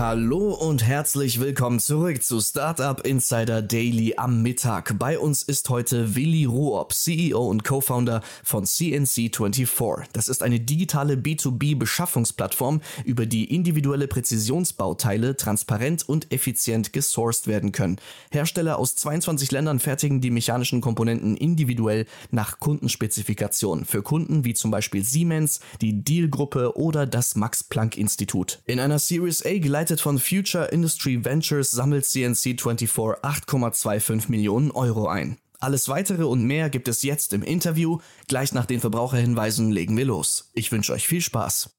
[0.00, 4.98] Hallo und herzlich willkommen zurück zu Startup Insider Daily am Mittag.
[4.98, 10.04] Bei uns ist heute Willi Ruop, CEO und Co-Founder von CNC24.
[10.14, 17.96] Das ist eine digitale B2B-Beschaffungsplattform, über die individuelle Präzisionsbauteile transparent und effizient gesourced werden können.
[18.30, 24.70] Hersteller aus 22 Ländern fertigen die mechanischen Komponenten individuell nach Kundenspezifikation für Kunden wie zum
[24.70, 28.60] Beispiel Siemens, die Deal-Gruppe oder das Max-Planck-Institut.
[28.64, 35.38] In einer Series A geleitet von Future Industry Ventures sammelt CNC24 8,25 Millionen Euro ein.
[35.58, 37.98] Alles weitere und mehr gibt es jetzt im Interview.
[38.28, 40.50] Gleich nach den Verbraucherhinweisen legen wir los.
[40.54, 41.74] Ich wünsche euch viel Spaß.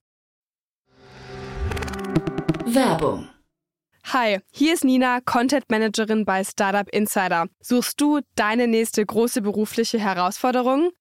[2.65, 3.29] Werbung.
[4.05, 7.47] Hi, hier ist Nina, Content Managerin bei Startup Insider.
[7.61, 10.91] Suchst du deine nächste große berufliche Herausforderung?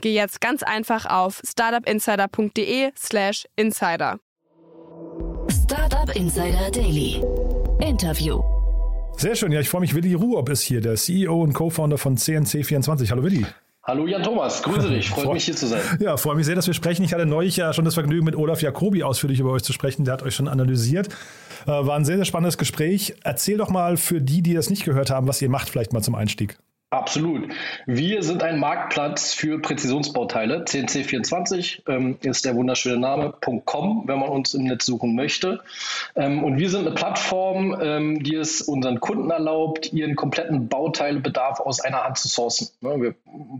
[0.00, 4.18] geh jetzt ganz einfach auf startupinsider.de/slash insider.
[5.48, 7.22] Startup Insider Daily.
[7.80, 8.40] Interview.
[9.16, 9.94] Sehr schön, ja, ich freue mich.
[9.94, 13.10] Willi Ruob ist hier, der CEO und Co-Founder von CNC24.
[13.10, 13.44] Hallo Willi.
[13.82, 15.80] Hallo Jan Thomas, grüße dich, freut mich hier zu sein.
[16.00, 17.04] Ja, freue mich sehr, dass wir sprechen.
[17.04, 20.04] Ich hatte neulich ja schon das Vergnügen, mit Olaf Jacobi ausführlich über euch zu sprechen.
[20.04, 21.08] Der hat euch schon analysiert.
[21.66, 23.14] Äh, war ein sehr, sehr spannendes Gespräch.
[23.24, 26.02] Erzähl doch mal für die, die das nicht gehört haben, was ihr macht, vielleicht mal
[26.02, 26.58] zum Einstieg.
[26.92, 27.52] Absolut.
[27.86, 30.64] Wir sind ein Marktplatz für Präzisionsbauteile.
[30.64, 33.32] CNC24 ähm, ist der wunderschöne Name,
[33.64, 35.60] .com, wenn man uns im Netz suchen möchte.
[36.16, 41.60] Ähm, und wir sind eine Plattform, ähm, die es unseren Kunden erlaubt, ihren kompletten Bauteilebedarf
[41.60, 42.70] aus einer Hand zu sourcen.
[42.80, 43.14] Wir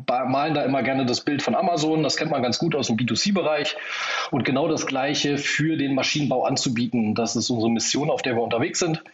[0.08, 2.96] malen da immer gerne das Bild von Amazon, das kennt man ganz gut aus dem
[2.96, 3.76] B2C-Bereich.
[4.32, 7.14] Und genau das Gleiche für den Maschinenbau anzubieten.
[7.14, 9.04] Das ist unsere Mission, auf der wir unterwegs sind.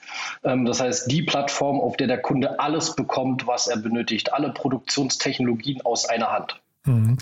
[0.42, 4.32] Ähm, das heißt, die Plattform, auf der der Kunde alles bekommt, was er benötigt benötigt,
[4.32, 6.60] alle Produktionstechnologien aus einer Hand.
[6.86, 7.18] Mhm.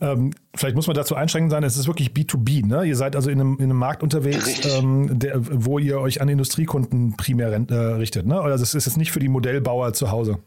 [0.00, 2.66] Ähm, vielleicht muss man dazu einschränkend sein, es ist wirklich B2B.
[2.66, 2.84] Ne?
[2.84, 6.28] Ihr seid also in einem, in einem Markt unterwegs, ähm, der, wo ihr euch an
[6.28, 8.26] Industriekunden primär äh, richtet.
[8.26, 8.40] Ne?
[8.40, 10.38] Also es ist jetzt nicht für die Modellbauer zu Hause.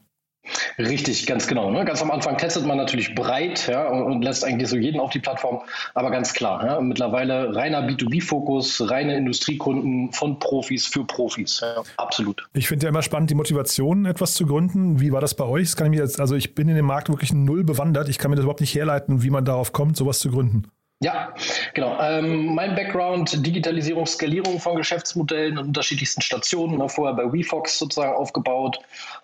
[0.78, 1.72] Richtig, ganz genau.
[1.72, 1.86] Ne?
[1.86, 5.12] Ganz am Anfang testet man natürlich breit ja, und, und, lässt eigentlich so jeden auf
[5.12, 5.62] die Plattform,
[5.94, 11.62] aber ganz klar, ja, mittlerweile reiner B2B-Fokus, reine Industriekunden von Profis für Profis.
[11.62, 12.48] Ja, absolut.
[12.54, 15.00] Ich finde ja immer spannend, die Motivation, etwas zu gründen.
[15.00, 15.68] Wie war das bei euch?
[15.68, 18.10] Das kann ich mir jetzt, also ich bin in dem Markt wirklich null bewandert.
[18.10, 20.72] Ich kann mir das überhaupt nicht herleiten, wie man darauf kommt, sowas zu gründen.
[21.00, 21.32] Ja,
[21.76, 21.96] genau.
[22.02, 26.80] Ähm, mein Background, Digitalisierung, Skalierung von Geschäftsmodellen in unterschiedlichsten Stationen.
[26.80, 28.80] Ne, vorher bei WeFox sozusagen aufgebaut,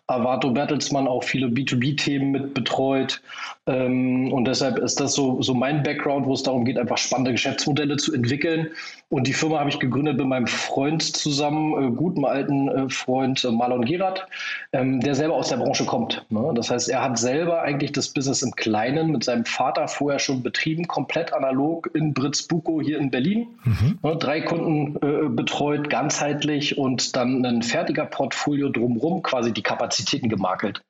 [0.08, 3.22] Avato Bertelsmann auch viele B2B-Themen mit betreut.
[3.66, 7.32] Ähm, und deshalb ist das so, so mein Background, wo es darum geht, einfach spannende
[7.32, 8.68] Geschäftsmodelle zu entwickeln.
[9.08, 13.46] Und die Firma habe ich gegründet mit meinem Freund zusammen, äh, gutem alten äh, Freund
[13.46, 14.28] äh, Marlon Gerard,
[14.74, 16.26] ähm, der selber aus der Branche kommt.
[16.30, 16.52] Ne?
[16.54, 20.44] Das heißt, er hat selber eigentlich das Business im Kleinen mit seinem Vater vorher schon
[20.44, 23.48] betrieben, komplett analog in Britzbuko hier in Berlin.
[23.64, 24.00] Mhm.
[24.04, 24.18] Ne?
[24.18, 30.82] Drei Kunden betreut, ganzheitlich und dann ein fertiger Portfolio drumherum, quasi die Kapazität Kapazitäten gemakelt.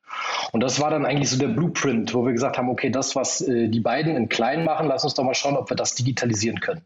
[0.51, 3.41] Und das war dann eigentlich so der Blueprint, wo wir gesagt haben, okay, das, was
[3.41, 6.59] äh, die beiden in klein machen, lass uns doch mal schauen, ob wir das digitalisieren
[6.59, 6.81] können.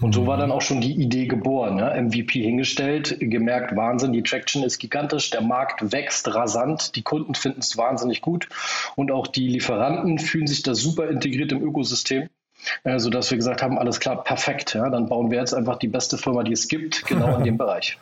[0.00, 1.78] Und so war dann auch schon die Idee geboren.
[1.78, 1.94] Ja?
[1.94, 7.60] MVP hingestellt, gemerkt, Wahnsinn, die Traction ist gigantisch, der Markt wächst rasant, die Kunden finden
[7.60, 8.48] es wahnsinnig gut
[8.96, 12.28] und auch die Lieferanten fühlen sich da super integriert im Ökosystem.
[12.84, 14.74] Äh, sodass wir gesagt haben, alles klar, perfekt.
[14.74, 14.90] Ja?
[14.90, 17.98] Dann bauen wir jetzt einfach die beste Firma, die es gibt, genau in dem Bereich.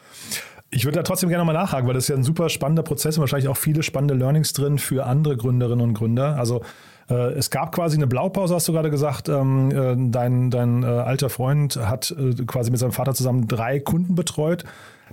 [0.72, 3.17] Ich würde da trotzdem gerne nochmal nachhaken, weil das ist ja ein super spannender Prozess
[3.17, 6.37] und wahrscheinlich auch viele spannende Learnings drin für andere Gründerinnen und Gründer.
[6.37, 6.62] Also
[7.08, 9.28] äh, es gab quasi eine Blaupause, hast du gerade gesagt.
[9.28, 13.81] Ähm, äh, dein dein äh, alter Freund hat äh, quasi mit seinem Vater zusammen drei
[13.81, 14.64] Kunden betreut.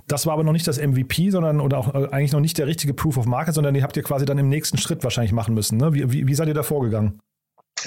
[0.06, 2.68] Das war aber noch nicht das MVP, sondern oder auch äh, eigentlich noch nicht der
[2.68, 5.54] richtige Proof of Market, sondern die habt ihr quasi dann im nächsten Schritt wahrscheinlich machen
[5.54, 5.76] müssen.
[5.76, 5.92] Ne?
[5.92, 7.18] Wie, wie, wie seid ihr da vorgegangen?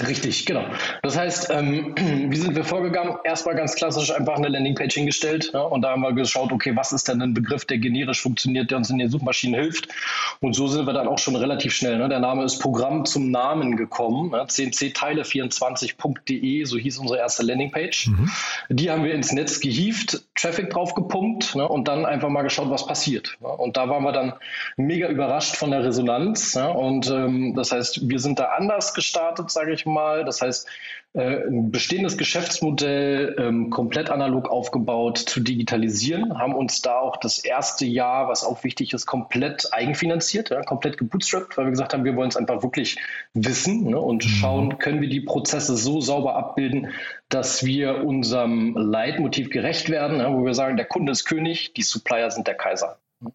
[0.00, 0.64] Richtig, genau.
[1.02, 1.94] Das heißt, ähm,
[2.30, 3.16] wie sind wir vorgegangen?
[3.24, 6.92] Erstmal ganz klassisch einfach eine Landingpage hingestellt ja, und da haben wir geschaut, okay, was
[6.92, 9.88] ist denn ein Begriff, der generisch funktioniert, der uns in den Suchmaschinen hilft?
[10.40, 11.98] Und so sind wir dann auch schon relativ schnell.
[11.98, 12.08] Ne?
[12.08, 18.08] Der Name ist Programm zum Namen gekommen, ja, cncteile24.de, so hieß unsere erste Landingpage.
[18.08, 18.30] Mhm.
[18.70, 22.70] Die haben wir ins Netz gehievt, Traffic drauf gepumpt ne, und dann einfach mal geschaut,
[22.70, 23.36] was passiert.
[23.40, 23.48] Ja.
[23.48, 24.34] Und da waren wir dann
[24.76, 26.56] mega überrascht von der Resonanz.
[26.56, 30.24] Und ähm, das heißt, wir sind da anders gestartet, sage ich ich mal.
[30.24, 30.68] Das heißt,
[31.14, 37.38] äh, ein bestehendes Geschäftsmodell ähm, komplett analog aufgebaut zu digitalisieren, haben uns da auch das
[37.38, 42.04] erste Jahr, was auch wichtig ist, komplett eigenfinanziert, ja, komplett gebootstrapped, weil wir gesagt haben,
[42.04, 42.96] wir wollen es einfach wirklich
[43.34, 44.28] wissen ne, und mhm.
[44.28, 46.88] schauen, können wir die Prozesse so sauber abbilden,
[47.28, 51.82] dass wir unserem Leitmotiv gerecht werden, ja, wo wir sagen, der Kunde ist König, die
[51.82, 52.96] Supplier sind der Kaiser.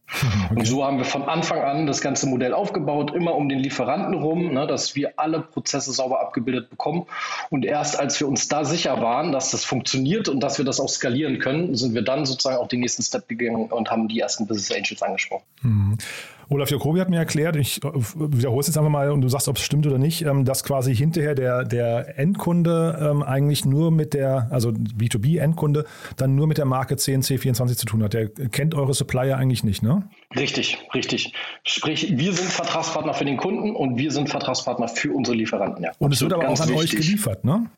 [0.48, 0.60] Okay.
[0.60, 4.14] Und so haben wir von Anfang an das ganze Modell aufgebaut, immer um den Lieferanten
[4.14, 7.06] rum, ne, dass wir alle Prozesse sauber abgebildet bekommen.
[7.50, 10.80] Und erst als wir uns da sicher waren, dass das funktioniert und dass wir das
[10.80, 14.20] auch skalieren können, sind wir dann sozusagen auch den nächsten Step gegangen und haben die
[14.20, 15.44] ersten Business Angels angesprochen.
[15.62, 15.98] Mhm.
[16.50, 19.48] Olaf Jacobi hat mir erklärt, ich äh, wiederhole es jetzt einfach mal und du sagst,
[19.48, 23.92] ob es stimmt oder nicht, ähm, dass quasi hinterher der, der Endkunde ähm, eigentlich nur
[23.92, 25.86] mit der, also B2B-Endkunde,
[26.16, 28.14] dann nur mit der Marke CNC24 zu tun hat.
[28.14, 30.08] Der kennt eure Supplier eigentlich nicht, ne?
[30.36, 31.34] Richtig, richtig.
[31.64, 35.84] Sprich, wir sind Vertragspartner für den Kunden und wir sind Vertragspartner für unsere Lieferanten.
[35.84, 35.92] Ja.
[36.00, 36.78] Und es wird aber auch an wichtig.
[36.78, 37.70] euch geliefert, ne?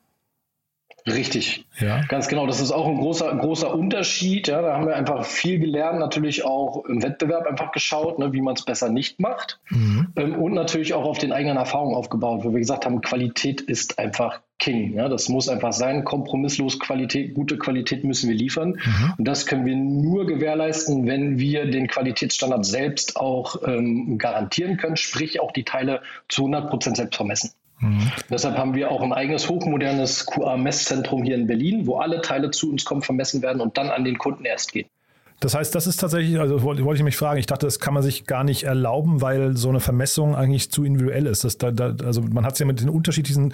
[1.07, 2.01] Richtig, ja.
[2.07, 2.47] ganz genau.
[2.47, 4.47] Das ist auch ein großer, großer Unterschied.
[4.47, 8.41] Ja, da haben wir einfach viel gelernt, natürlich auch im Wettbewerb einfach geschaut, ne, wie
[8.41, 9.59] man es besser nicht macht.
[9.69, 10.07] Mhm.
[10.15, 13.99] Ähm, und natürlich auch auf den eigenen Erfahrungen aufgebaut, wo wir gesagt haben, Qualität ist
[13.99, 14.93] einfach King.
[14.93, 16.03] Ja, das muss einfach sein.
[16.03, 18.71] Kompromisslos Qualität, gute Qualität müssen wir liefern.
[18.71, 19.13] Mhm.
[19.17, 24.97] Und das können wir nur gewährleisten, wenn wir den Qualitätsstandard selbst auch ähm, garantieren können,
[24.97, 27.51] sprich auch die Teile zu 100 Prozent selbst vermessen.
[27.79, 28.11] Mhm.
[28.29, 32.69] Deshalb haben wir auch ein eigenes hochmodernes QA-Messzentrum hier in Berlin, wo alle Teile zu
[32.69, 34.87] uns kommen, vermessen werden und dann an den Kunden erst gehen.
[35.39, 37.93] Das heißt, das ist tatsächlich, also wollte, wollte ich mich fragen, ich dachte, das kann
[37.93, 41.63] man sich gar nicht erlauben, weil so eine Vermessung eigentlich zu individuell ist.
[41.63, 43.53] Da, da, also man hat es ja mit den unterschiedlichen,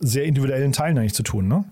[0.00, 1.64] sehr individuellen Teilen eigentlich zu tun, ne?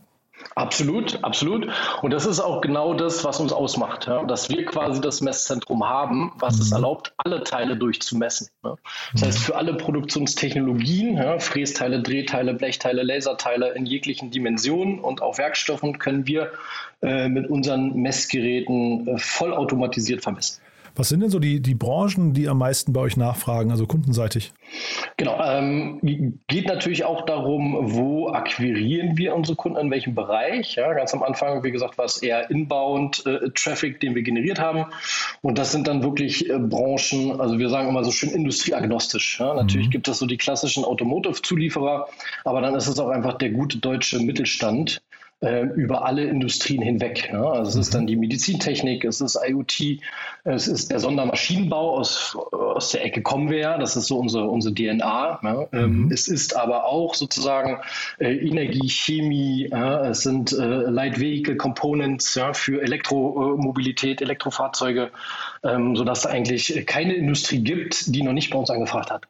[0.55, 1.69] Absolut, absolut.
[2.02, 4.25] Und das ist auch genau das, was uns ausmacht, ja?
[4.25, 6.62] dass wir quasi das Messzentrum haben, was mhm.
[6.62, 8.49] es erlaubt, alle Teile durchzumessen.
[8.64, 8.76] Ja?
[9.12, 15.38] Das heißt, für alle Produktionstechnologien, ja, Frästeile, Drehteile, Blechteile, Laserteile in jeglichen Dimensionen und auch
[15.38, 16.52] Werkstoffen können wir
[17.02, 20.61] äh, mit unseren Messgeräten äh, vollautomatisiert vermessen.
[20.99, 24.53] Was sind denn so die, die Branchen, die am meisten bei euch nachfragen, also kundenseitig?
[25.17, 26.00] Genau, ähm,
[26.49, 30.75] geht natürlich auch darum, wo akquirieren wir unsere Kunden, in welchem Bereich.
[30.75, 34.87] Ja, ganz am Anfang, wie gesagt, war es eher Inbound-Traffic, äh, den wir generiert haben.
[35.41, 39.39] Und das sind dann wirklich äh, Branchen, also wir sagen immer so schön industrieagnostisch.
[39.39, 39.55] Ja.
[39.55, 39.93] Natürlich mhm.
[39.93, 42.09] gibt es so die klassischen Automotive-Zulieferer,
[42.45, 45.00] aber dann ist es auch einfach der gute deutsche Mittelstand,
[45.40, 47.31] äh, über alle Industrien hinweg.
[47.32, 47.43] Ja.
[47.44, 50.00] Also es ist dann die Medizintechnik, es ist IoT,
[50.44, 54.49] es ist der Sondermaschinenbau aus, aus der Ecke kommen wir ja, das ist so unsere,
[54.49, 55.40] unsere DNA.
[55.43, 55.67] Ja.
[55.73, 56.12] Ähm, mhm.
[56.12, 57.79] Es ist aber auch sozusagen
[58.19, 60.08] äh, Energie, Chemie, ja.
[60.08, 65.11] es sind äh, Light Vehicle Components ja, für Elektromobilität, Elektrofahrzeuge,
[65.64, 69.26] ähm, sodass es eigentlich keine Industrie gibt, die noch nicht bei uns angefragt hat.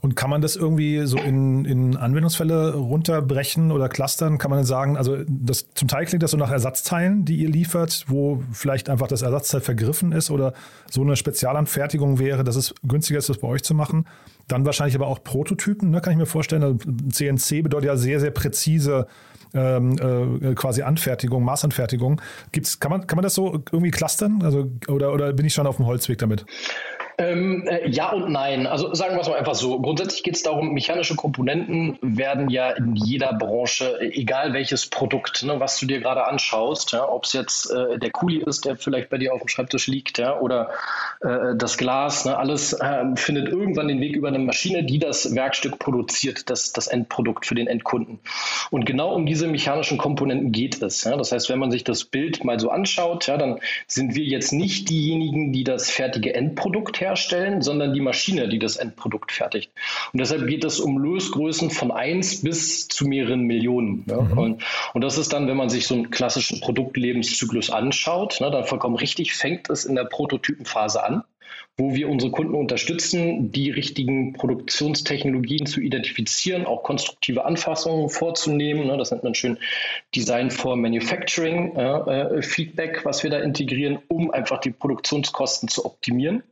[0.00, 4.38] Und kann man das irgendwie so in, in Anwendungsfälle runterbrechen oder clustern?
[4.38, 7.50] Kann man dann sagen, also das, zum Teil klingt das so nach Ersatzteilen, die ihr
[7.50, 10.54] liefert, wo vielleicht einfach das Ersatzteil vergriffen ist oder
[10.90, 14.06] so eine Spezialanfertigung wäre, dass es günstiger ist, das bei euch zu machen.
[14.46, 16.62] Dann wahrscheinlich aber auch Prototypen, ne, kann ich mir vorstellen.
[16.62, 16.78] Also
[17.10, 19.06] CNC bedeutet ja sehr, sehr präzise
[19.54, 22.20] ähm, äh, quasi Anfertigung, Maßanfertigung.
[22.52, 24.40] Gibt's, kann, man, kann man das so irgendwie clustern?
[24.42, 26.44] Also, oder, oder bin ich schon auf dem Holzweg damit?
[27.20, 28.68] Ähm, äh, ja und nein.
[28.68, 29.80] Also sagen wir es mal einfach so.
[29.80, 35.58] Grundsätzlich geht es darum, mechanische Komponenten werden ja in jeder Branche, egal welches Produkt, ne,
[35.58, 39.10] was du dir gerade anschaust, ja, ob es jetzt äh, der Kuli ist, der vielleicht
[39.10, 40.70] bei dir auf dem Schreibtisch liegt, ja, oder
[41.20, 45.34] äh, das Glas, ne, alles äh, findet irgendwann den Weg über eine Maschine, die das
[45.34, 48.20] Werkstück produziert, das, das Endprodukt für den Endkunden.
[48.70, 51.02] Und genau um diese mechanischen Komponenten geht es.
[51.02, 51.16] Ja.
[51.16, 53.58] Das heißt, wenn man sich das Bild mal so anschaut, ja, dann
[53.88, 58.58] sind wir jetzt nicht diejenigen, die das fertige Endprodukt herstellen herstellen, sondern die Maschine, die
[58.58, 59.70] das Endprodukt fertigt.
[60.12, 64.04] Und deshalb geht es um Lösgrößen von 1 bis zu mehreren Millionen.
[64.08, 64.20] Ja?
[64.20, 64.38] Mhm.
[64.38, 68.64] Und, und, das ist dann, wenn man sich so einen klassischen Produktlebenszyklus anschaut, ne, dann
[68.64, 71.24] vollkommen richtig, fängt es in der Prototypenphase an.
[71.78, 78.88] Wo wir unsere Kunden unterstützen, die richtigen Produktionstechnologien zu identifizieren, auch konstruktive Anpassungen vorzunehmen.
[78.88, 79.58] Ne, das nennt man schön
[80.14, 86.42] Design for Manufacturing äh, Feedback, was wir da integrieren, um einfach die Produktionskosten zu optimieren.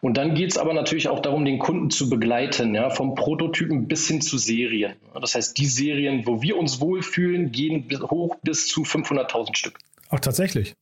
[0.00, 3.86] Und dann geht es aber natürlich auch darum, den Kunden zu begleiten, ja, vom Prototypen
[3.86, 4.94] bis hin zu Serien.
[5.20, 9.78] Das heißt, die Serien, wo wir uns wohlfühlen, gehen hoch bis zu 500.000 Stück.
[10.08, 10.74] Ach, tatsächlich?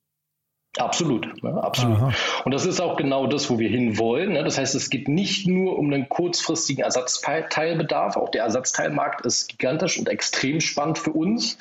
[0.79, 1.99] Absolut, ne, absolut.
[1.99, 2.12] Aha.
[2.45, 4.35] Und das ist auch genau das, wo wir hinwollen.
[4.35, 4.45] Ne?
[4.45, 8.17] Das heißt, es geht nicht nur um einen kurzfristigen Ersatzteilbedarf.
[8.17, 11.59] Auch der Ersatzteilmarkt ist gigantisch und extrem spannend für uns.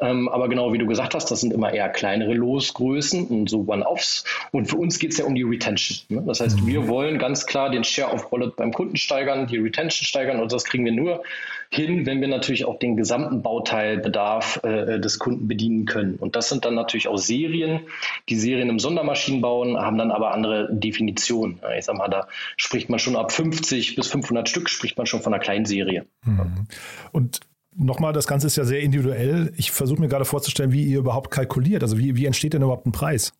[0.00, 3.66] Ähm, aber genau wie du gesagt hast, das sind immer eher kleinere Losgrößen und so
[3.68, 4.24] One-Offs.
[4.52, 6.06] Und für uns geht es ja um die Retention.
[6.08, 6.24] Ne?
[6.26, 6.66] Das heißt, mhm.
[6.66, 10.40] wir wollen ganz klar den Share of Wallet beim Kunden steigern, die Retention steigern.
[10.40, 11.22] Und das kriegen wir nur
[11.70, 16.16] hin, wenn wir natürlich auch den gesamten Bauteilbedarf äh, des Kunden bedienen können.
[16.16, 17.80] Und das sind dann natürlich auch Serien,
[18.28, 21.60] die Serien im Sondermaschinenbauen haben dann aber andere Definitionen.
[21.78, 25.22] Ich sag mal, da spricht man schon ab 50 bis 500 Stück, spricht man schon
[25.22, 26.06] von einer kleinen Serie.
[26.24, 26.66] Mhm.
[27.12, 27.40] Und
[27.78, 29.52] Nochmal, das Ganze ist ja sehr individuell.
[29.58, 31.82] Ich versuche mir gerade vorzustellen, wie ihr überhaupt kalkuliert.
[31.82, 33.34] Also wie, wie entsteht denn überhaupt ein Preis?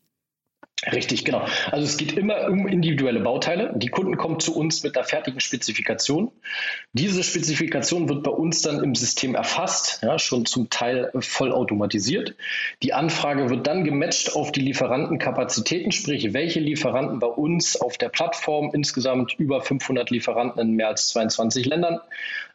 [0.92, 1.47] Richtig, genau.
[1.71, 3.73] Also es geht immer um individuelle Bauteile.
[3.76, 6.30] Die Kunden kommen zu uns mit einer fertigen Spezifikation.
[6.92, 12.35] Diese Spezifikation wird bei uns dann im System erfasst, ja, schon zum Teil vollautomatisiert.
[12.83, 18.11] Die Anfrage wird dann gematcht auf die Lieferantenkapazitäten, sprich welche Lieferanten bei uns auf der
[18.11, 22.00] Plattform, insgesamt über 500 Lieferanten in mehr als 22 Ländern,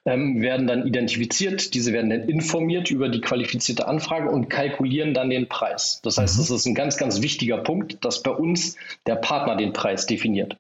[0.05, 1.73] ähm, werden dann identifiziert.
[1.73, 5.99] Diese werden dann informiert über die qualifizierte Anfrage und kalkulieren dann den Preis.
[6.03, 6.41] Das heißt, mhm.
[6.41, 10.57] das ist ein ganz, ganz wichtiger Punkt, dass bei uns der Partner den Preis definiert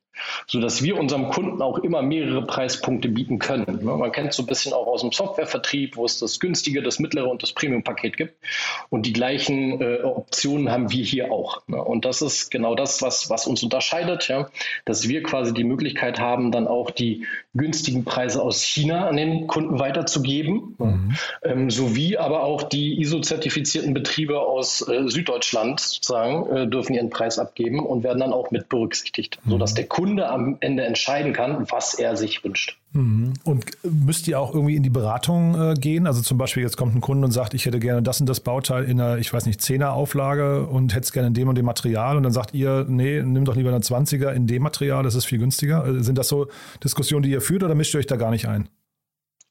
[0.47, 3.79] sodass wir unserem Kunden auch immer mehrere Preispunkte bieten können.
[3.83, 6.99] Ne, man kennt so ein bisschen auch aus dem Softwarevertrieb, wo es das günstige, das
[6.99, 8.35] mittlere und das Premium-Paket gibt.
[8.89, 11.61] Und die gleichen äh, Optionen haben wir hier auch.
[11.67, 14.49] Und das ist genau das, was, was uns unterscheidet, ja,
[14.85, 19.47] dass wir quasi die Möglichkeit haben, dann auch die günstigen Preise aus China an den
[19.47, 21.15] Kunden weiterzugeben, mhm.
[21.43, 27.39] ähm, sowie aber auch die ISO-zertifizierten Betriebe aus äh, Süddeutschland sozusagen äh, dürfen ihren Preis
[27.39, 29.51] abgeben und werden dann auch mit berücksichtigt, mhm.
[29.51, 32.79] sodass der Kunde Kunde am Ende entscheiden kann, was er sich wünscht.
[32.93, 33.33] Mhm.
[33.43, 36.07] Und müsst ihr auch irgendwie in die Beratung äh, gehen?
[36.07, 38.39] Also zum Beispiel jetzt kommt ein Kunde und sagt, ich hätte gerne das und das
[38.39, 41.55] Bauteil in einer, ich weiß nicht, 10er Auflage und hätte es gerne in dem und
[41.55, 45.03] dem Material und dann sagt ihr, nee, nimm doch lieber eine 20er in dem Material,
[45.03, 45.85] das ist viel günstiger.
[45.85, 46.47] Äh, sind das so
[46.83, 48.69] Diskussionen, die ihr führt oder mischt ihr euch da gar nicht ein?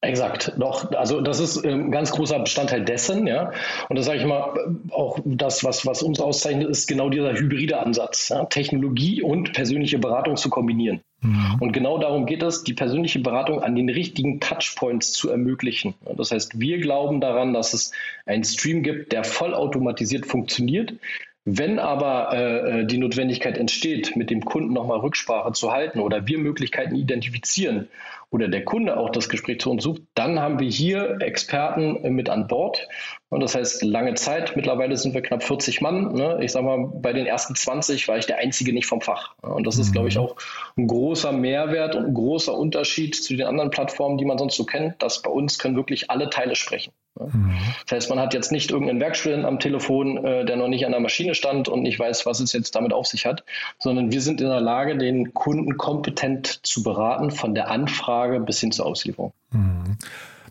[0.03, 0.91] Exakt, doch.
[0.93, 3.53] Also das ist ein ähm, ganz großer Bestandteil dessen, ja.
[3.91, 4.55] Und das sage ich mal,
[4.91, 8.47] auch das, was, was uns auszeichnet, ist genau dieser hybride Ansatz, ja?
[8.47, 11.03] Technologie und persönliche Beratung zu kombinieren.
[11.21, 11.57] Mhm.
[11.61, 15.93] Und genau darum geht es, die persönliche Beratung an den richtigen Touchpoints zu ermöglichen.
[16.17, 17.93] Das heißt, wir glauben daran, dass es
[18.25, 20.95] einen Stream gibt, der vollautomatisiert funktioniert,
[21.45, 26.27] wenn aber äh, äh, die Notwendigkeit entsteht, mit dem Kunden nochmal Rücksprache zu halten oder
[26.27, 27.89] wir Möglichkeiten identifizieren
[28.31, 32.11] oder der Kunde auch das Gespräch zu uns sucht, dann haben wir hier Experten äh,
[32.11, 32.87] mit an Bord.
[33.31, 36.15] Und das heißt, lange Zeit, mittlerweile sind wir knapp 40 Mann.
[36.15, 36.41] Ne?
[36.43, 39.35] Ich sage mal, bei den ersten 20 war ich der Einzige nicht vom Fach.
[39.41, 40.23] Und das ist, glaube ich, mhm.
[40.23, 40.37] auch
[40.77, 44.65] ein großer Mehrwert und ein großer Unterschied zu den anderen Plattformen, die man sonst so
[44.65, 46.93] kennt, dass bei uns können wirklich alle Teile sprechen.
[47.19, 47.53] Mhm.
[47.87, 50.91] Das heißt, man hat jetzt nicht irgendeinen Werkstudenten am Telefon, äh, der noch nicht an
[50.91, 53.45] der Maschine stand und nicht weiß, was es jetzt damit auf sich hat,
[53.79, 58.59] sondern wir sind in der Lage, den Kunden kompetent zu beraten, von der Anfrage bis
[58.59, 59.33] hin zur Auslieferung.
[59.53, 59.99] Mhm.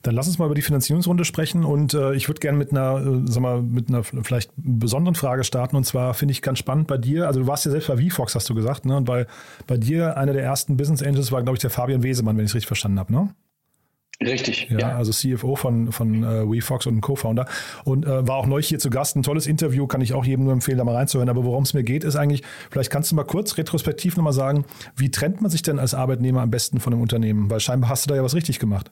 [0.01, 3.06] Dann lass uns mal über die Finanzierungsrunde sprechen und äh, ich würde gerne mit einer,
[3.06, 6.88] äh, sag mal, mit einer vielleicht besonderen Frage starten und zwar finde ich ganz spannend
[6.88, 8.98] bei dir, also du warst ja selbst bei VFox, hast du gesagt, ne?
[8.98, 9.27] Und bei,
[9.68, 12.51] bei dir einer der ersten Business Angels war, glaube ich, der Fabian Wesemann, wenn ich
[12.51, 13.29] es richtig verstanden habe, ne?
[14.22, 14.68] Richtig.
[14.70, 17.46] Ja, ja, also CFO von, von äh, WeFox und Co-Founder.
[17.86, 19.16] Und äh, war auch neu hier zu Gast.
[19.16, 21.30] Ein tolles Interview, kann ich auch jedem nur empfehlen, da mal reinzuhören.
[21.30, 24.66] Aber worum es mir geht, ist eigentlich, vielleicht kannst du mal kurz retrospektiv nochmal sagen,
[24.98, 27.50] wie trennt man sich denn als Arbeitnehmer am besten von einem Unternehmen?
[27.50, 28.92] Weil scheinbar hast du da ja was richtig gemacht.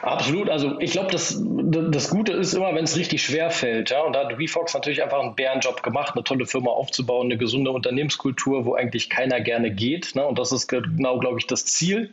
[0.00, 0.48] Absolut.
[0.48, 3.90] Also ich glaube, das, das Gute ist immer, wenn es richtig schwer fällt.
[3.90, 4.00] Ja?
[4.04, 7.70] Und da hat WeFox natürlich einfach einen Bärenjob gemacht, eine tolle Firma aufzubauen, eine gesunde
[7.70, 10.14] Unternehmenskultur, wo eigentlich keiner gerne geht.
[10.14, 10.26] Ne?
[10.26, 12.10] Und das ist genau, glaube ich, das Ziel.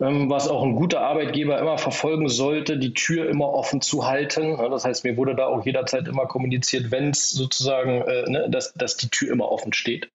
[0.00, 4.56] Ähm, was auch ein guter Arbeitgeber immer verfolgen sollte, die Tür immer offen zu halten.
[4.56, 8.72] Das heißt, mir wurde da auch jederzeit immer kommuniziert, wenn es sozusagen, äh, ne, dass,
[8.74, 10.10] dass die Tür immer offen steht.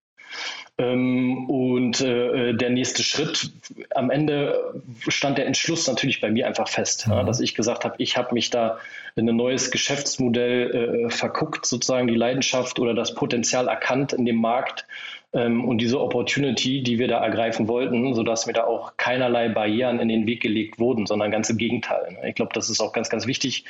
[0.77, 3.51] Ähm, und äh, der nächste Schritt,
[3.93, 7.95] am Ende stand der Entschluss natürlich bei mir einfach fest, ja, dass ich gesagt habe,
[7.99, 8.79] ich habe mich da
[9.15, 14.35] in ein neues Geschäftsmodell äh, verguckt, sozusagen die Leidenschaft oder das Potenzial erkannt in dem
[14.35, 14.85] Markt
[15.31, 20.07] und diese Opportunity, die wir da ergreifen wollten, sodass mir da auch keinerlei Barrieren in
[20.07, 22.17] den Weg gelegt wurden, sondern ganz im Gegenteil.
[22.25, 23.65] Ich glaube, das ist auch ganz, ganz wichtig,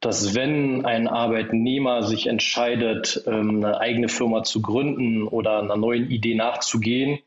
[0.00, 6.10] dass wenn ein Arbeitnehmer sich entscheidet, ähm, eine eigene Firma zu gründen oder einer neuen
[6.10, 7.18] Idee nachzugehen,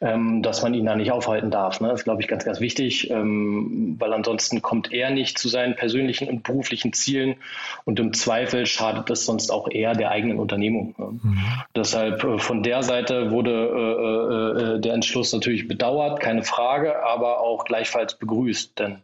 [0.00, 1.80] ähm, dass man ihn da nicht aufhalten darf.
[1.80, 1.88] Ne?
[1.88, 5.74] Das ist, glaube ich, ganz, ganz wichtig, ähm, weil ansonsten kommt er nicht zu seinen
[5.74, 7.36] persönlichen und beruflichen Zielen
[7.84, 10.94] und im Zweifel schadet es sonst auch eher der eigenen Unternehmung.
[10.98, 11.20] Ne?
[11.22, 11.38] Mhm.
[11.74, 17.04] Deshalb äh, von der Seite wurde äh, äh, äh, der Entschluss natürlich bedauert, keine Frage,
[17.04, 18.98] aber auch gleichfalls begrüßt, denn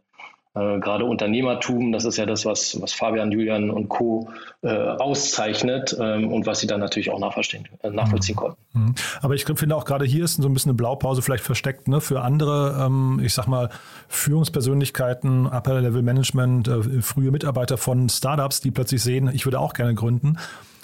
[0.55, 4.29] äh, gerade Unternehmertum, das ist ja das, was, was Fabian, Julian und Co.
[4.61, 8.57] Äh, auszeichnet ähm, und was sie dann natürlich auch nachvollziehen, äh, nachvollziehen konnten.
[8.73, 8.95] Mhm.
[9.21, 12.01] Aber ich finde auch gerade hier ist so ein bisschen eine Blaupause vielleicht versteckt ne,
[12.01, 13.69] für andere, ähm, ich sag mal,
[14.09, 20.37] Führungspersönlichkeiten, Upper-Level-Management, äh, frühe Mitarbeiter von Startups, die plötzlich sehen, ich würde auch gerne gründen.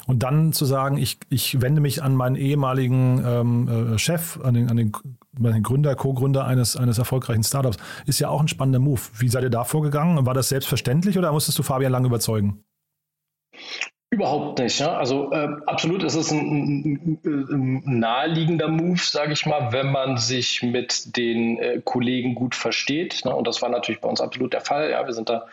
[0.10, 4.56] Und dann zu sagen, ich, ich wende mich an meinen ehemaligen ähm, äh, Chef, an
[4.56, 4.92] den, an den,
[5.62, 9.00] Gründer, Co-Gründer eines, eines erfolgreichen Startups, ist ja auch ein spannender Move.
[9.20, 10.25] Wie seid ihr da vorgegangen?
[10.25, 12.63] War das selbstverständlich oder musstest du Fabian lange überzeugen?
[14.12, 14.80] Überhaupt nicht.
[14.80, 14.98] Ja?
[14.98, 20.18] Also äh, absolut ist es ein, ein, ein naheliegender Move, sage ich mal, wenn man
[20.18, 23.24] sich mit den äh, Kollegen gut versteht.
[23.24, 23.36] Ne?
[23.36, 24.89] Und das war natürlich bei uns absolut der Fall.
[24.89, 25.06] Ja?
[25.06, 25.46] Wir sind da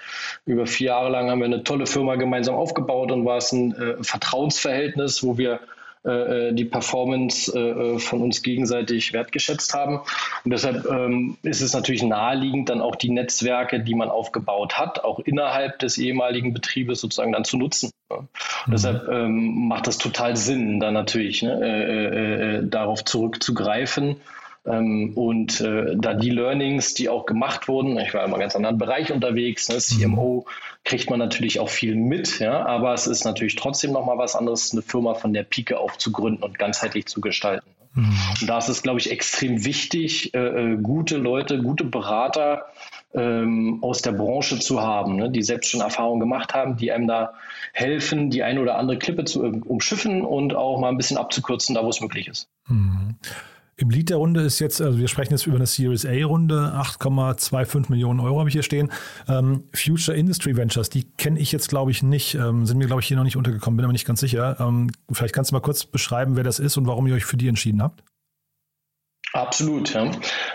[0.47, 3.73] über vier Jahre lang haben wir eine tolle Firma gemeinsam aufgebaut und war es ein
[3.73, 5.61] äh, Vertrauensverhältnis, wo wir
[6.07, 9.99] äh, äh, die Performance äh, von uns gegenseitig wertgeschätzt haben.
[10.45, 15.05] Und deshalb ähm, ist es natürlich naheliegend, dann auch die Netzwerke, die man aufgebaut hat,
[15.05, 17.91] auch innerhalb des ehemaligen Betriebes sozusagen dann zu nutzen.
[18.11, 18.29] Mhm.
[18.69, 24.17] Deshalb ähm, macht das total Sinn, dann natürlich ne, äh, äh, darauf zurückzugreifen
[24.67, 28.57] ähm, und äh, da die Learnings, die auch gemacht wurden, ich war in einem ganz
[28.57, 30.47] anderen Bereich unterwegs, ne, CMO,
[30.85, 34.73] kriegt man natürlich auch viel mit, ja, aber es ist natürlich trotzdem nochmal was anderes,
[34.73, 37.69] eine Firma von der Pike auf zu gründen und ganzheitlich zu gestalten.
[37.95, 38.17] Mhm.
[38.41, 42.67] Und da ist es, glaube ich, extrem wichtig, äh, äh, gute Leute, gute Berater
[43.17, 47.07] ähm, aus der Branche zu haben, ne, die selbst schon Erfahrungen gemacht haben, die einem
[47.07, 47.33] da
[47.73, 51.85] helfen, die eine oder andere Klippe zu umschiffen und auch mal ein bisschen abzukürzen, da
[51.85, 52.49] wo es möglich ist.
[52.69, 53.17] Mhm.
[53.79, 57.91] Im Lied der Runde ist jetzt, also wir sprechen jetzt über eine Series A-Runde, 8,25
[57.91, 58.91] Millionen Euro habe ich hier stehen.
[59.29, 63.03] Ähm, Future Industry Ventures, die kenne ich jetzt, glaube ich, nicht, ähm, sind mir, glaube
[63.03, 64.57] ich, hier noch nicht untergekommen, bin aber nicht ganz sicher.
[64.61, 67.37] Ähm, vielleicht kannst du mal kurz beschreiben, wer das ist und warum ihr euch für
[67.37, 68.03] die entschieden habt.
[69.37, 69.93] Absolut.
[69.93, 70.11] Ja.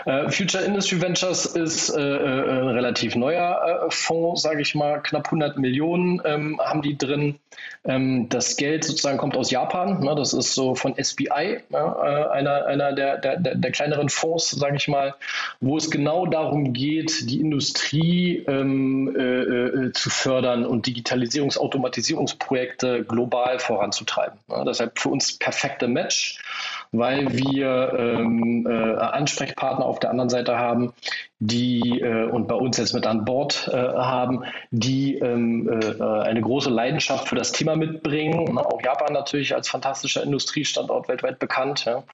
[0.06, 5.00] Uh, Future Industry Ventures ist äh, äh, ein relativ neuer äh, Fonds, sage ich mal.
[5.00, 7.38] Knapp 100 Millionen ähm, haben die drin.
[7.84, 10.00] Ähm, das Geld sozusagen kommt aus Japan.
[10.00, 10.14] Ne?
[10.16, 14.76] Das ist so von SBI, ja, äh, einer, einer der, der, der, kleineren Fonds, sage
[14.76, 15.14] ich mal,
[15.60, 23.58] wo es genau darum geht, die Industrie ähm, äh, zu fördern und Digitalisierungs-, Automatisierungsprojekte global
[23.58, 24.38] voranzutreiben.
[24.48, 26.40] Ja, deshalb für uns perfekte Match
[26.92, 30.92] weil wir ähm, äh, Ansprechpartner auf der anderen Seite haben,
[31.44, 36.40] die äh, und bei uns jetzt mit an Bord äh, haben, die ähm, äh, eine
[36.40, 38.56] große Leidenschaft für das Thema mitbringen.
[38.58, 41.84] Auch Japan natürlich als fantastischer Industriestandort weltweit bekannt.
[41.84, 42.04] Ja.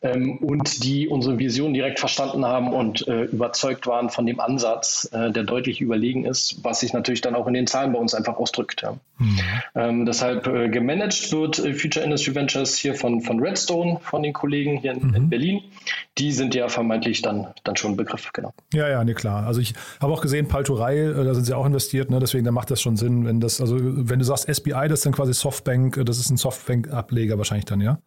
[0.00, 5.10] Ähm, und die unsere Vision direkt verstanden haben und äh, überzeugt waren von dem Ansatz,
[5.12, 8.14] äh, der deutlich überlegen ist, was sich natürlich dann auch in den Zahlen bei uns
[8.14, 8.80] einfach ausdrückt.
[8.80, 8.94] Ja.
[9.18, 9.38] Mhm.
[9.74, 14.78] Ähm, deshalb äh, gemanagt wird Future Industry Ventures hier von, von Redstone, von den Kollegen
[14.78, 15.14] hier in, mhm.
[15.14, 15.62] in Berlin.
[16.16, 18.54] Die sind ja vermeintlich dann, dann schon ein Begriff, genau.
[18.72, 19.46] Ja, ja, nee, klar.
[19.46, 22.20] Also ich habe auch gesehen, Palturei, äh, da sind sie auch investiert, ne?
[22.20, 25.06] deswegen da macht das schon Sinn, wenn das, also wenn du sagst SBI, das ist
[25.06, 27.98] dann quasi Softbank, äh, das ist ein Softbank-Ableger wahrscheinlich dann, ja?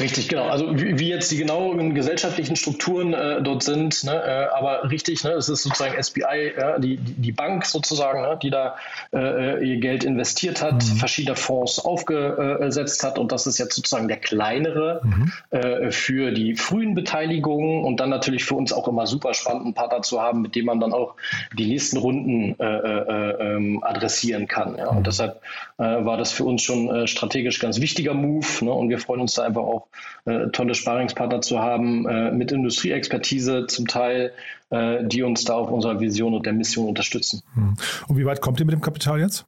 [0.00, 0.48] Richtig, genau.
[0.48, 5.24] Also wie, wie, jetzt die genauen gesellschaftlichen Strukturen äh, dort sind, ne, äh, aber richtig,
[5.24, 8.76] ne, es ist sozusagen SBI, ja, die, die Bank sozusagen, ne, die da
[9.12, 10.96] äh, ihr Geld investiert hat, mhm.
[10.96, 15.32] verschiedene Fonds aufgesetzt hat und das ist jetzt sozusagen der kleinere mhm.
[15.50, 19.74] äh, für die frühen Beteiligungen und dann natürlich für uns auch immer super spannend, einen
[19.74, 21.14] Partner zu haben, mit dem man dann auch
[21.56, 24.76] die nächsten Runden äh, äh, ähm, adressieren kann.
[24.78, 24.88] Ja.
[24.88, 25.04] Und mhm.
[25.04, 25.40] deshalb
[25.80, 29.44] war das für uns schon strategisch ganz wichtiger Move ne, und wir freuen uns da
[29.44, 29.87] einfach auch
[30.24, 34.32] äh, tolle Sparingspartner zu haben äh, mit Industrieexpertise zum Teil,
[34.70, 37.42] äh, die uns da auf unserer Vision und der Mission unterstützen.
[37.54, 37.76] Hm.
[38.08, 39.46] Und wie weit kommt ihr mit dem Kapital jetzt?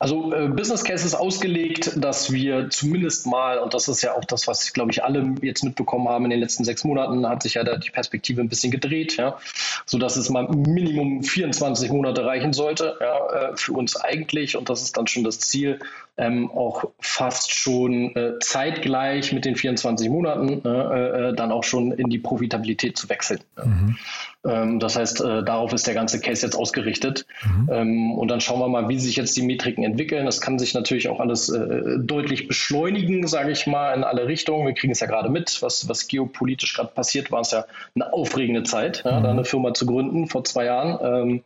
[0.00, 4.24] Also äh, Business Case ist ausgelegt, dass wir zumindest mal, und das ist ja auch
[4.24, 7.54] das, was, glaube ich, alle jetzt mitbekommen haben in den letzten sechs Monaten, hat sich
[7.54, 9.36] ja da die Perspektive ein bisschen gedreht, ja,
[9.84, 14.80] sodass es mal Minimum 24 Monate reichen sollte, ja, äh, für uns eigentlich, und das
[14.80, 15.78] ist dann schon das Ziel,
[16.16, 21.92] ähm, auch fast schon äh, zeitgleich mit den 24 Monaten äh, äh, dann auch schon
[21.92, 23.40] in die Profitabilität zu wechseln.
[23.62, 23.98] Mhm.
[24.46, 27.26] Ähm, das heißt, äh, darauf ist der ganze Case jetzt ausgerichtet.
[27.42, 27.68] Mhm.
[27.70, 30.26] Ähm, und dann schauen wir mal, wie sich jetzt die Metriken entwickeln.
[30.26, 34.66] Das kann sich natürlich auch alles äh, deutlich beschleunigen, sage ich mal, in alle Richtungen.
[34.66, 38.12] Wir kriegen es ja gerade mit, was, was geopolitisch gerade passiert, war es ja eine
[38.12, 39.24] aufregende Zeit, ja, mhm.
[39.24, 41.42] da eine Firma zu gründen vor zwei Jahren.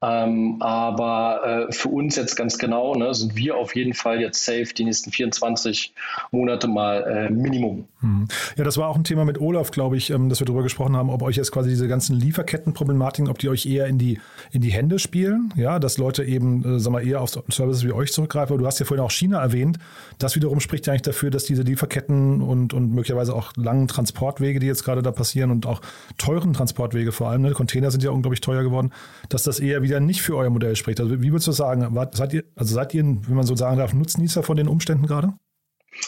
[0.00, 4.44] Ähm, aber äh, für uns jetzt ganz genau ne, sind wir auf jeden Fall jetzt
[4.44, 5.92] safe die nächsten 24
[6.30, 7.88] Monate mal äh, Minimum.
[8.00, 8.28] Mhm.
[8.56, 10.96] Ja, das war auch ein Thema mit Olaf, glaube ich, ähm, dass wir darüber gesprochen
[10.96, 14.20] haben, ob euch jetzt quasi diese ganzen Lieferkettenproblematiken, ob die euch eher in die,
[14.52, 17.90] in die Hände spielen, ja, dass Leute eben, äh, sag mal, eher auf Services wie
[17.90, 18.54] euch zurückgreifen.
[18.54, 19.78] Aber du hast ja vorhin auch China erwähnt.
[20.18, 24.60] Das wiederum spricht ja eigentlich dafür, dass diese Lieferketten und, und möglicherweise auch langen Transportwege,
[24.60, 25.80] die jetzt gerade da passieren und auch
[26.18, 28.92] teuren Transportwege vor allem, ne, Container sind ja unglaublich teuer geworden,
[29.28, 31.00] dass das eher wieder nicht für euer Modell spricht.
[31.00, 33.92] Also wie würdest du sagen, seid ihr, also seid ihr, wenn man so sagen darf,
[33.92, 35.34] Nutznießer von den Umständen gerade?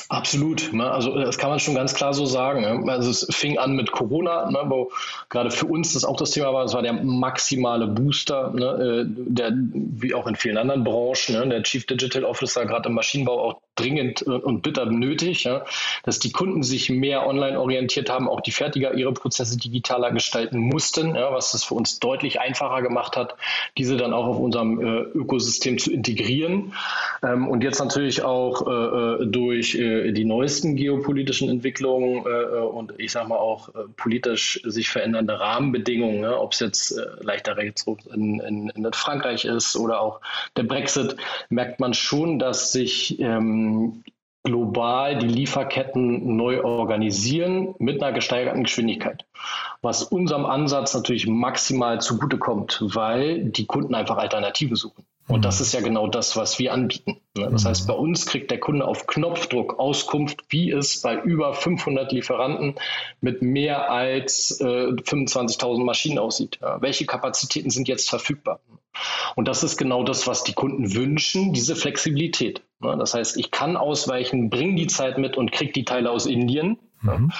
[0.08, 0.72] Absolut.
[0.72, 0.88] Ne?
[0.90, 2.60] Also das kann man schon ganz klar so sagen.
[2.60, 2.92] Ne?
[2.92, 4.58] Also es fing an mit Corona, ne?
[4.66, 4.90] wo
[5.28, 8.54] gerade für uns das auch das Thema war, es war der maximale Booster?
[8.54, 13.50] Äh, der wie auch in vielen anderen Branchen, der Chief Digital Officer gerade im Maschinenbau
[13.50, 15.64] auch dringend und bitter nötig, ja?
[16.04, 20.58] dass die Kunden sich mehr online orientiert haben, auch die Fertiger ihre Prozesse digitaler gestalten
[20.58, 21.32] mussten, ja?
[21.32, 23.36] was das für uns deutlich einfacher gemacht hat,
[23.78, 26.74] diese dann auch auf unserem äh, Ökosystem zu integrieren.
[27.22, 32.60] Ähm, und jetzt natürlich auch äh, äh durch äh, die neuesten geopolitischen Entwicklungen äh, äh,
[32.60, 36.38] und ich sage mal auch äh, politisch sich verändernde Rahmenbedingungen, ne?
[36.38, 40.20] ob es jetzt äh, leichter Rechtsruck in, in, in, Frankreich ist oder auch
[40.56, 41.16] der Brexit,
[41.48, 43.69] merkt man schon, dass sich ähm,
[44.42, 49.26] global die Lieferketten neu organisieren mit einer gesteigerten Geschwindigkeit.
[49.82, 55.04] Was unserem Ansatz natürlich maximal zugutekommt, weil die Kunden einfach Alternativen suchen.
[55.30, 55.64] Und das mhm.
[55.64, 57.20] ist ja genau das, was wir anbieten.
[57.36, 57.48] Ne?
[57.50, 62.12] Das heißt, bei uns kriegt der Kunde auf Knopfdruck Auskunft, wie es bei über 500
[62.12, 62.74] Lieferanten
[63.20, 66.58] mit mehr als äh, 25.000 Maschinen aussieht.
[66.60, 68.60] Ja, welche Kapazitäten sind jetzt verfügbar?
[69.36, 72.62] Und das ist genau das, was die Kunden wünschen, diese Flexibilität.
[72.80, 72.96] Ne?
[72.98, 76.78] Das heißt, ich kann ausweichen, bringe die Zeit mit und kriege die Teile aus Indien
[77.02, 77.32] Mhm.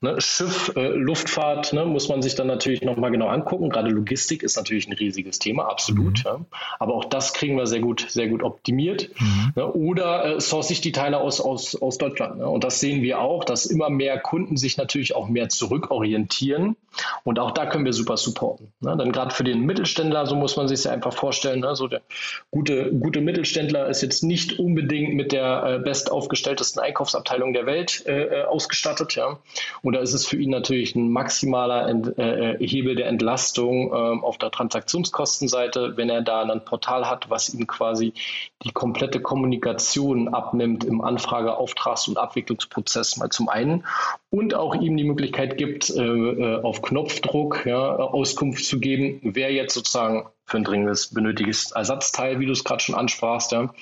[0.00, 3.70] Ne, Schiff, äh, Luftfahrt ne, muss man sich dann natürlich nochmal genau angucken.
[3.70, 6.18] Gerade Logistik ist natürlich ein riesiges Thema, absolut.
[6.18, 6.24] Mhm.
[6.24, 6.40] Ja.
[6.78, 9.10] Aber auch das kriegen wir sehr gut, sehr gut optimiert.
[9.18, 9.52] Mhm.
[9.54, 12.38] Ne, oder äh, source ich die Teile aus, aus, aus Deutschland.
[12.38, 12.48] Ne.
[12.48, 16.76] Und das sehen wir auch, dass immer mehr Kunden sich natürlich auch mehr zurückorientieren.
[17.24, 18.72] Und auch da können wir super supporten.
[18.80, 18.96] Ne.
[18.96, 21.60] Dann gerade für den Mittelständler, so muss man sich ja einfach vorstellen.
[21.60, 22.02] Ne, so der
[22.50, 28.24] gute, gute Mittelständler ist jetzt nicht unbedingt mit der äh, bestaufgestelltesten Einkaufsabteilung der Welt äh,
[28.24, 29.14] äh ausgestattet.
[29.14, 29.38] Ja?
[29.82, 33.92] Und da ist es für ihn natürlich ein maximaler Ent, äh, äh Hebel der Entlastung
[33.92, 38.12] äh, auf der Transaktionskostenseite, wenn er da ein Portal hat, was ihm quasi
[38.62, 43.84] die komplette Kommunikation abnimmt im Anfrage-, Auftrags- und Abwicklungsprozess mal zum einen
[44.30, 49.74] und auch ihm die Möglichkeit gibt, äh auf Knopfdruck ja, Auskunft zu geben, wer jetzt
[49.74, 53.74] sozusagen für ein dringendes benötigtes Ersatzteil, wie du es gerade schon ansprachst, ja,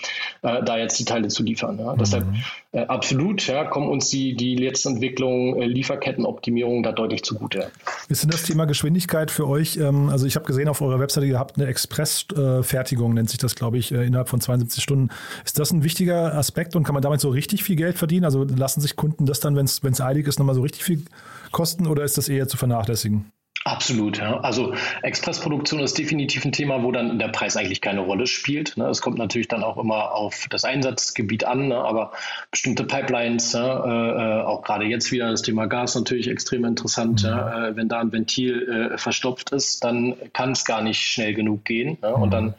[0.43, 1.79] äh, da jetzt die Teile zu liefern.
[1.79, 1.93] Ja.
[1.93, 1.99] Mhm.
[1.99, 2.27] Deshalb
[2.73, 7.71] äh, absolut ja, kommen uns die, die letzte Entwicklung, äh, Lieferkettenoptimierung da deutlich zugute.
[8.09, 9.77] Ist denn das Thema Geschwindigkeit für euch?
[9.77, 13.55] Ähm, also ich habe gesehen auf eurer Webseite, ihr habt eine Expressfertigung, nennt sich das,
[13.55, 15.11] glaube ich, äh, innerhalb von 72 Stunden.
[15.45, 18.25] Ist das ein wichtiger Aspekt und kann man damit so richtig viel Geld verdienen?
[18.25, 21.05] Also lassen sich Kunden das dann, wenn es eilig ist, nochmal so richtig viel
[21.53, 23.31] kosten oder ist das eher zu vernachlässigen?
[23.67, 24.41] Absolut, ja.
[24.41, 28.77] Also Expressproduktion ist definitiv ein Thema, wo dann der Preis eigentlich keine Rolle spielt.
[28.77, 28.87] Ne?
[28.89, 31.77] Es kommt natürlich dann auch immer auf das Einsatzgebiet an, ne?
[31.79, 32.13] aber
[32.51, 37.23] bestimmte Pipelines, ja, äh, auch gerade jetzt wieder das Thema Gas natürlich extrem interessant.
[37.23, 37.29] Mhm.
[37.29, 37.69] Ja?
[37.69, 41.65] Äh, wenn da ein Ventil äh, verstopft ist, dann kann es gar nicht schnell genug
[41.65, 41.97] gehen.
[42.03, 42.15] Ne?
[42.15, 42.55] Und dann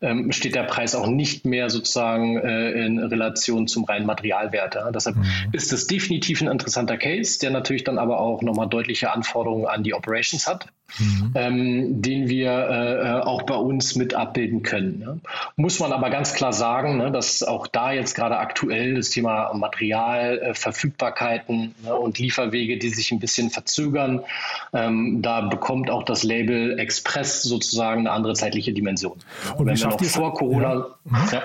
[0.00, 4.74] ähm, steht der Preis auch nicht mehr sozusagen äh, in Relation zum reinen Materialwert.
[4.74, 4.90] Ja?
[4.90, 5.24] Deshalb mhm.
[5.52, 9.82] ist es definitiv ein interessanter Case, der natürlich dann aber auch nochmal deutliche Anforderungen an
[9.82, 10.66] die Operations hat,
[10.98, 11.32] mhm.
[11.34, 14.98] ähm, den wir äh, auch bei uns mit abbilden können.
[14.98, 15.20] Ne?
[15.56, 19.52] Muss man aber ganz klar sagen, ne, dass auch da jetzt gerade aktuell das Thema
[19.54, 24.24] Material, äh, Verfügbarkeiten ne, und Lieferwege, die sich ein bisschen verzögern,
[24.72, 29.18] ähm, da bekommt auch das Label Express sozusagen eine andere zeitliche Dimension.
[29.56, 30.94] Und Wenn wir noch vor Corona ja.
[31.04, 31.28] Mhm.
[31.32, 31.42] Ja,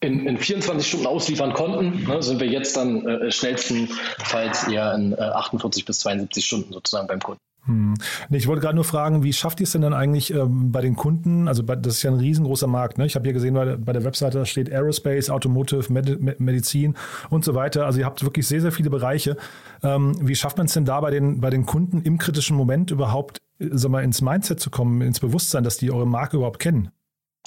[0.00, 5.12] in, in, 24 Stunden ausliefern konnten, ne, sind wir jetzt dann äh, schnellstenfalls eher in
[5.12, 7.40] äh, 48 bis 72 Stunden sozusagen beim Kunden.
[7.66, 7.94] Hm.
[8.30, 10.94] Ich wollte gerade nur fragen, wie schafft ihr es denn dann eigentlich ähm, bei den
[10.94, 11.48] Kunden?
[11.48, 12.98] Also das ist ja ein riesengroßer Markt.
[12.98, 13.06] Ne?
[13.06, 16.94] Ich habe hier gesehen, bei, der Webseite steht Aerospace, Automotive, Med Medizin
[17.28, 17.86] und so weiter.
[17.86, 19.36] Also ihr habt wirklich sehr, sehr viele Bereiche.
[19.82, 22.90] Ähm, wie schafft man es denn da bei den, bei den Kunden im kritischen Moment
[22.90, 26.60] überhaupt äh, sag mal, ins Mindset zu kommen, ins Bewusstsein, dass die eure Marke überhaupt
[26.60, 26.92] kennen?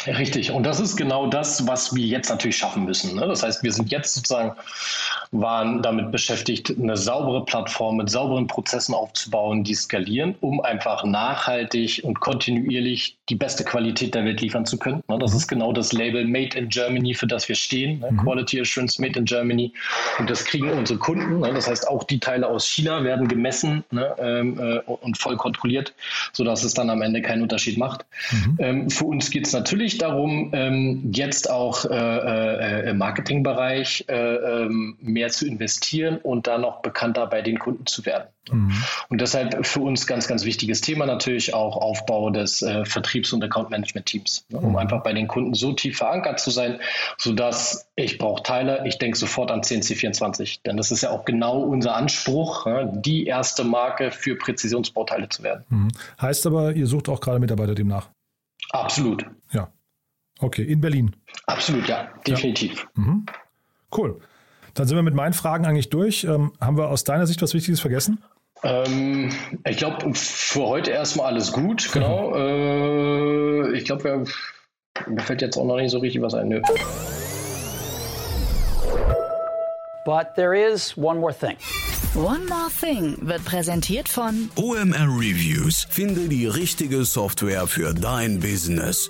[0.07, 3.15] Richtig, und das ist genau das, was wir jetzt natürlich schaffen müssen.
[3.15, 3.27] Ne?
[3.27, 4.53] Das heißt, wir sind jetzt sozusagen
[5.31, 12.01] waren damit beschäftigt, eine saubere Plattform mit sauberen Prozessen aufzubauen, die skalieren, um einfach nachhaltig
[12.03, 15.03] und kontinuierlich die beste Qualität der Welt liefern zu können.
[15.07, 15.37] Ne, das mhm.
[15.37, 17.99] ist genau das Label Made in Germany, für das wir stehen.
[17.99, 18.17] Ne, mhm.
[18.17, 19.71] Quality Assurance Made in Germany.
[20.17, 21.41] Und das kriegen unsere Kunden.
[21.41, 25.93] Ne, das heißt, auch die Teile aus China werden gemessen ähm, äh, und voll kontrolliert,
[26.33, 28.03] sodass es dann am Ende keinen Unterschied macht.
[28.31, 28.57] Mhm.
[28.59, 35.18] Ähm, für uns geht es natürlich darum, ähm, jetzt auch äh, äh, im Marketingbereich mehr
[35.27, 38.29] zu investieren und dann noch bekannter bei den Kunden zu werden.
[38.49, 38.71] Mhm.
[39.09, 43.43] Und deshalb für uns ganz, ganz wichtiges Thema natürlich auch Aufbau des äh, Vertriebs- und
[43.43, 44.77] Account-Management-Teams, ne, um mhm.
[44.77, 46.79] einfach bei den Kunden so tief verankert zu sein,
[47.17, 50.61] sodass ich brauche Teile, ich denke sofort an CNC24.
[50.65, 55.43] Denn das ist ja auch genau unser Anspruch, ne, die erste Marke für Präzisionsbauteile zu
[55.43, 55.65] werden.
[55.69, 55.87] Mhm.
[56.21, 58.09] Heißt aber, ihr sucht auch gerade Mitarbeiter demnach?
[58.71, 59.25] Absolut.
[59.51, 59.69] Ja.
[60.39, 61.15] Okay, in Berlin.
[61.47, 62.87] Absolut, ja, definitiv.
[62.95, 63.03] Ja.
[63.03, 63.25] Mhm.
[63.95, 64.21] Cool.
[64.73, 66.23] Dann sind wir mit meinen Fragen eigentlich durch.
[66.23, 68.19] Ähm, haben wir aus deiner Sicht was Wichtiges vergessen?
[68.63, 69.31] Ähm,
[69.65, 72.35] ich glaube, für heute erstmal alles gut, genau.
[72.35, 74.25] äh, ich glaube,
[75.07, 76.49] mir fällt jetzt auch noch nicht so richtig was ein.
[76.49, 76.61] Nö.
[80.05, 81.55] But there is one more thing.
[82.15, 85.85] One More Thing wird präsentiert von OMR Reviews.
[85.91, 89.07] Finde die richtige Software für dein Business.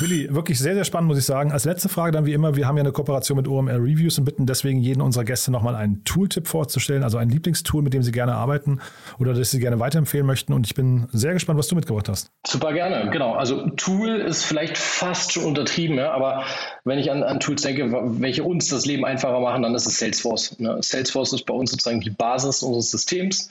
[0.00, 1.50] Willi, wirklich sehr, sehr spannend, muss ich sagen.
[1.50, 4.24] Als letzte Frage dann wie immer, wir haben ja eine Kooperation mit OMR Reviews und
[4.24, 8.12] bitten deswegen jeden unserer Gäste nochmal einen Tooltip vorzustellen, also ein Lieblingstool, mit dem sie
[8.12, 8.80] gerne arbeiten
[9.18, 10.52] oder das sie gerne weiterempfehlen möchten.
[10.52, 12.30] Und ich bin sehr gespannt, was du mitgebracht hast.
[12.46, 13.34] Super gerne, genau.
[13.34, 16.44] Also Tool ist vielleicht fast schon untertrieben, ja, aber
[16.84, 19.98] wenn ich an, an Tools denke, welche uns das Leben einfacher machen, dann ist es
[19.98, 20.58] Salesforce.
[20.60, 20.78] Ne?
[20.80, 23.48] Salesforce ist bei uns sozusagen die Basis unseres Systems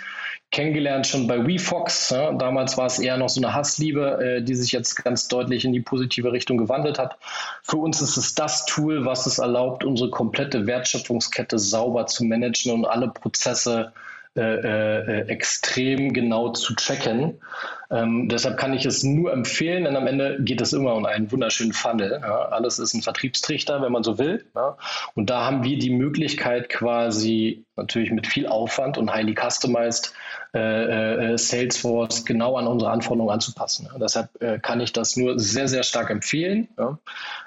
[0.52, 2.12] kennengelernt schon bei WeFox.
[2.12, 2.32] Ja.
[2.32, 5.74] Damals war es eher noch so eine Hassliebe, äh, die sich jetzt ganz deutlich in
[5.74, 7.18] die positive Richtung gewandelt hat.
[7.64, 12.72] Für uns ist es das Tool, was es erlaubt, unsere komplette Wertschöpfungskette sauber zu managen
[12.72, 13.92] und alle Prozesse
[14.38, 17.42] äh, äh, extrem genau zu checken.
[17.90, 21.32] Ähm, deshalb kann ich es nur empfehlen, denn am Ende geht es immer um einen
[21.32, 22.20] wunderschönen Funnel.
[22.22, 22.50] Ja.
[22.50, 24.46] Alles ist ein Vertriebstrichter, wenn man so will.
[24.54, 24.78] Ja.
[25.16, 30.14] Und da haben wir die Möglichkeit quasi natürlich mit viel Aufwand und highly customized
[30.54, 33.90] Salesforce genau an unsere Anforderungen anzupassen.
[34.00, 36.68] Deshalb äh, kann ich das nur sehr, sehr stark empfehlen.
[36.78, 36.88] Äh,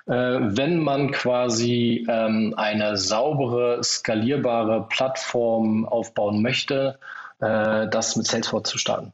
[0.07, 6.99] wenn man quasi ähm, eine saubere, skalierbare Plattform aufbauen möchte,
[7.41, 9.13] äh, das mit Salesforce zu starten.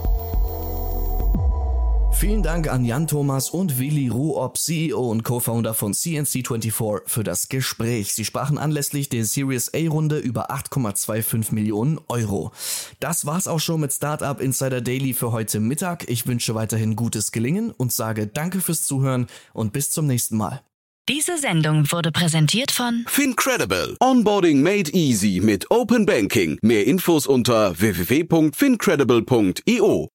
[2.13, 7.49] Vielen Dank an Jan Thomas und Willi Ruop, CEO und Co-Founder von CNC24, für das
[7.49, 8.13] Gespräch.
[8.13, 12.51] Sie sprachen anlässlich der Series A-Runde über 8,25 Millionen Euro.
[12.99, 16.07] Das war's auch schon mit Startup Insider Daily für heute Mittag.
[16.09, 20.61] Ich wünsche weiterhin gutes Gelingen und sage Danke fürs Zuhören und bis zum nächsten Mal.
[21.09, 23.97] Diese Sendung wurde präsentiert von Fincredible.
[23.99, 26.59] Onboarding made easy mit Open Banking.
[26.61, 30.09] Mehr Infos unter www.fincredible.io.